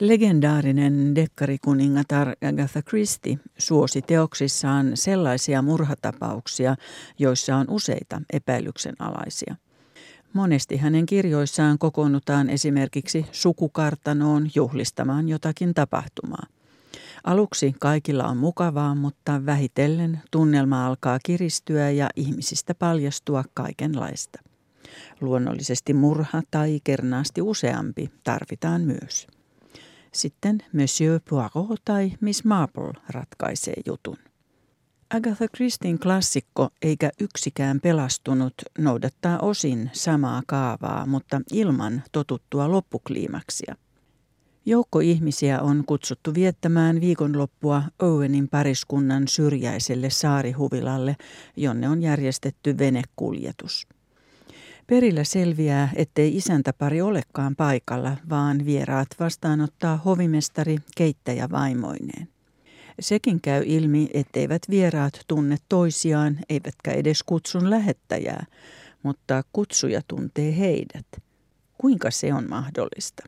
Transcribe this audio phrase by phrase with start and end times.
[0.00, 6.76] Legendaarinen dekkarikuningatar Agatha Christie suosi teoksissaan sellaisia murhatapauksia,
[7.18, 9.56] joissa on useita epäilyksen alaisia.
[10.32, 16.46] Monesti hänen kirjoissaan kokoonnutaan esimerkiksi sukukartanoon juhlistamaan jotakin tapahtumaa.
[17.24, 24.38] Aluksi kaikilla on mukavaa, mutta vähitellen tunnelma alkaa kiristyä ja ihmisistä paljastua kaikenlaista.
[25.20, 29.26] Luonnollisesti murha tai kernaasti useampi tarvitaan myös.
[30.18, 34.16] Sitten Monsieur Poirot tai Miss Marple ratkaisee jutun.
[35.10, 43.74] Agatha Christin klassikko eikä yksikään pelastunut noudattaa osin samaa kaavaa, mutta ilman totuttua loppukliimaksia.
[44.66, 51.16] Joukko ihmisiä on kutsuttu viettämään viikonloppua Owenin pariskunnan syrjäiselle saarihuvilalle,
[51.56, 53.86] jonne on järjestetty venekuljetus.
[54.90, 62.28] Perillä selviää, ettei isäntäpari olekaan paikalla, vaan vieraat vastaanottaa hovimestari keittäjä vaimoineen.
[63.00, 68.46] Sekin käy ilmi, etteivät vieraat tunne toisiaan, eivätkä edes kutsun lähettäjää,
[69.02, 71.06] mutta kutsuja tuntee heidät.
[71.78, 73.22] Kuinka se on mahdollista?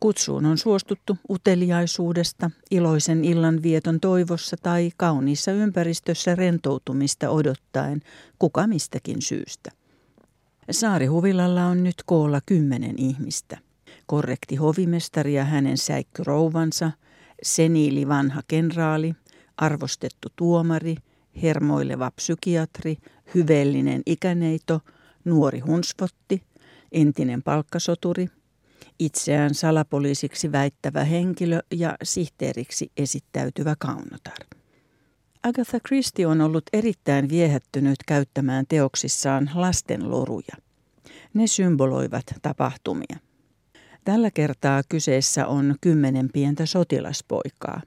[0.00, 8.00] Kutsuun on suostuttu uteliaisuudesta, iloisen illan vieton toivossa tai kauniissa ympäristössä rentoutumista odottaen,
[8.38, 9.70] kuka mistäkin syystä.
[10.70, 13.58] Saarihuvilalla on nyt koolla kymmenen ihmistä.
[14.06, 16.90] Korrekti hovimestari ja hänen säikkyrouvansa,
[17.42, 19.14] seniili vanha kenraali,
[19.56, 20.96] arvostettu tuomari,
[21.42, 22.96] hermoileva psykiatri,
[23.34, 24.80] hyveellinen ikäneito,
[25.24, 26.42] nuori hunsvotti,
[26.92, 28.28] entinen palkkasoturi,
[28.98, 34.55] itseään salapoliisiksi väittävä henkilö ja sihteeriksi esittäytyvä kaunotar.
[35.42, 40.56] Agatha Christie on ollut erittäin viehättynyt käyttämään teoksissaan lasten loruja.
[41.34, 43.16] Ne symboloivat tapahtumia.
[44.04, 47.82] Tällä kertaa kyseessä on kymmenen pientä sotilaspoikaa.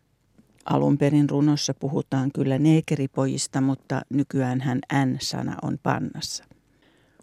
[0.66, 6.44] Alun perin runossa puhutaan kyllä neekeripoista, mutta nykyään hän N-sana on pannassa.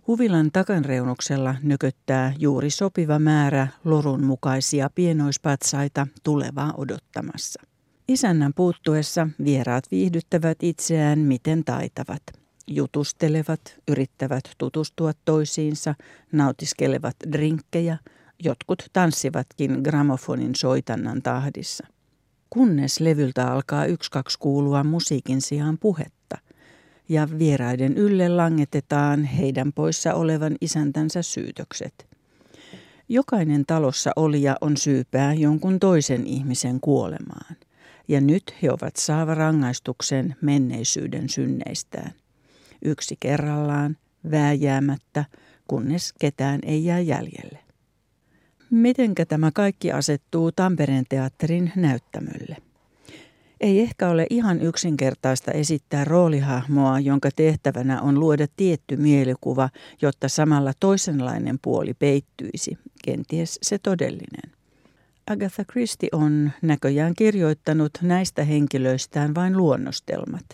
[0.06, 7.62] Huvilan takanreunuksella nököttää juuri sopiva määrä lorun mukaisia pienoispatsaita tulevaa odottamassa.
[8.08, 12.22] Isännän puuttuessa vieraat viihdyttävät itseään miten taitavat.
[12.66, 15.94] Jutustelevat, yrittävät tutustua toisiinsa,
[16.32, 17.98] nautiskelevat drinkkejä,
[18.44, 21.86] jotkut tanssivatkin gramofonin soitannan tahdissa.
[22.50, 26.38] Kunnes levyltä alkaa yksi kaksi kuulua musiikin sijaan puhetta,
[27.08, 32.06] ja vieraiden ylle langetetaan heidän poissa olevan isäntänsä syytökset.
[33.08, 37.55] Jokainen talossa olija on syypää jonkun toisen ihmisen kuolemaan
[38.08, 42.12] ja nyt he ovat saava rangaistuksen menneisyyden synneistään.
[42.84, 43.96] Yksi kerrallaan,
[44.30, 45.24] vääjäämättä,
[45.68, 47.58] kunnes ketään ei jää jäljelle.
[48.70, 52.56] Mitenkä tämä kaikki asettuu Tampereen teatterin näyttämölle?
[53.60, 59.70] Ei ehkä ole ihan yksinkertaista esittää roolihahmoa, jonka tehtävänä on luoda tietty mielikuva,
[60.02, 64.55] jotta samalla toisenlainen puoli peittyisi, kenties se todellinen.
[65.30, 70.44] Agatha Christie on näköjään kirjoittanut näistä henkilöistään vain luonnostelmat.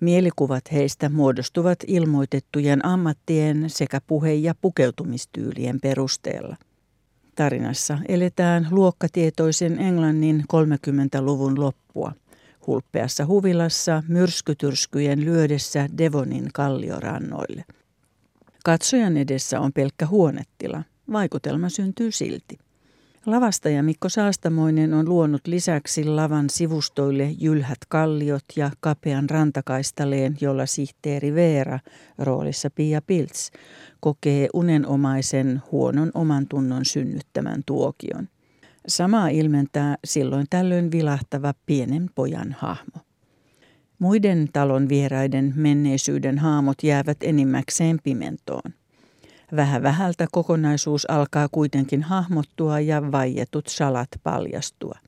[0.00, 6.56] Mielikuvat heistä muodostuvat ilmoitettujen ammattien sekä puhe- ja pukeutumistyylien perusteella.
[7.34, 12.12] Tarinassa eletään luokkatietoisen Englannin 30-luvun loppua.
[12.66, 17.64] Hulppeassa huvilassa myrskytyrskyjen lyödessä Devonin kalliorannoille.
[18.64, 20.82] Katsojan edessä on pelkkä huonettila.
[21.12, 22.63] Vaikutelma syntyy silti.
[23.26, 31.34] Lavastaja Mikko Saastamoinen on luonut lisäksi lavan sivustoille jylhät kalliot ja kapean rantakaistaleen, jolla sihteeri
[31.34, 31.78] Veera,
[32.18, 33.50] roolissa Pia Pilts,
[34.00, 38.28] kokee unenomaisen huonon oman tunnon synnyttämän tuokion.
[38.88, 42.98] Samaa ilmentää silloin tällöin vilahtava pienen pojan hahmo.
[43.98, 48.83] Muiden talon vieraiden menneisyyden haamot jäävät enimmäkseen pimentoon.
[49.56, 54.98] Vähän vähältä kokonaisuus alkaa kuitenkin hahmottua ja vaietut salat paljastua.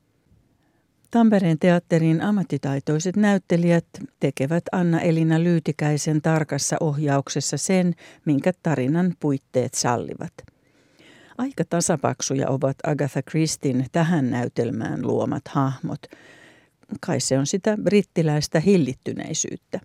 [1.11, 3.85] Tampereen teatterin ammattitaitoiset näyttelijät
[4.19, 7.95] tekevät Anna-Elina Lyytikäisen tarkassa ohjauksessa sen,
[8.25, 10.33] minkä tarinan puitteet sallivat.
[11.37, 16.01] Aika tasapaksuja ovat Agatha Christin tähän näytelmään luomat hahmot.
[17.01, 19.79] Kai se on sitä brittiläistä hillittyneisyyttä.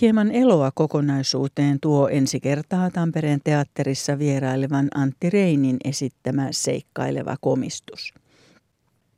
[0.00, 8.14] Hieman eloa kokonaisuuteen tuo ensi kertaa Tampereen teatterissa vierailevan Antti Reinin esittämä seikkaileva komistus.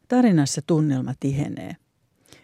[0.08, 1.76] Tarinassa tunnelma tihenee.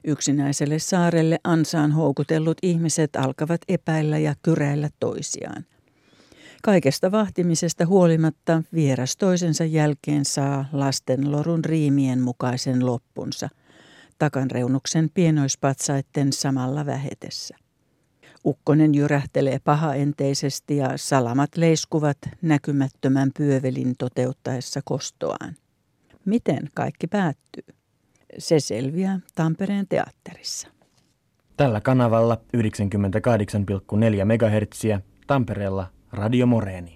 [0.04, 5.64] Yksinäiselle saarelle ansaan houkutellut ihmiset alkavat epäillä ja kyräillä toisiaan.
[6.62, 13.48] Kaikesta vahtimisesta huolimatta vieras toisensa jälkeen saa lasten lorun riimien mukaisen loppunsa,
[14.18, 17.56] takanreunuksen pienoispatsaitten samalla vähetessä.
[18.46, 25.56] Ukkonen jyrähtelee pahaenteisesti ja salamat leiskuvat näkymättömän pyövelin toteuttaessa kostoaan.
[26.24, 27.64] Miten kaikki päättyy?
[28.38, 30.68] Se selviää Tampereen teatterissa.
[31.56, 32.62] Tällä kanavalla 98,4
[34.24, 36.95] MHz Tampereella Radio Moreeni.